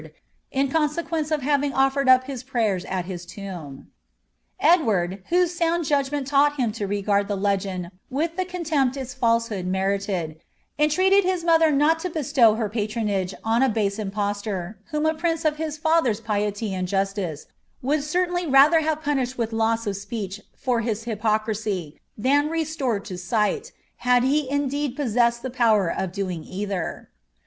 in 0.49 0.67
consequence 0.67 1.29
of 1.29 1.43
having 1.43 1.71
ofiered 1.73 2.09
up 2.09 2.27
I 2.27 2.35
prayers 2.47 2.85
at 2.85 3.05
his 3.05 3.23
tomb. 3.23 3.89
Edwvd, 4.59 5.21
whose 5.29 5.53
sound 5.55 5.85
judgment 5.85 6.25
taught 6.25 6.55
him 6.59 6.71
to 6.71 6.87
regard 6.87 7.27
the 7.27 7.35
legend 7.35 7.91
with 8.09 8.31
5 8.31 8.47
contempt 8.47 8.97
its 8.97 9.13
felsehood 9.13 9.65
merited, 9.67 10.41
entreated 10.79 11.23
his 11.23 11.43
mother 11.43 11.69
not 11.69 11.99
to 11.99 12.09
bestow 12.09 12.55
r 12.55 12.67
pfttrooage 12.67 13.35
on 13.43 13.61
a 13.61 13.69
base 13.69 13.99
impostor, 13.99 14.79
whom 14.85 15.05
a 15.05 15.13
prince 15.13 15.45
of 15.45 15.57
his 15.57 15.77
father's 15.77 16.19
piety 16.19 16.69
d 16.71 16.81
justice, 16.81 17.45
would 17.83 18.03
certainly 18.03 18.47
rather 18.47 18.79
have 18.79 19.03
punished 19.03 19.37
with 19.37 19.53
loss 19.53 19.85
of 19.85 19.95
speech 19.95 20.41
r 20.67 20.79
his 20.79 21.03
hypocrisy, 21.03 22.01
than 22.17 22.49
restored 22.49 23.05
to 23.05 23.19
sight, 23.19 23.71
had 23.97 24.23
he 24.23 24.49
indeed 24.49 24.95
possessed 24.95 25.43
the 25.43 25.51
•wer 25.51 25.95
of 25.95 26.11
doing 26.11 26.43
either.' 26.43 27.11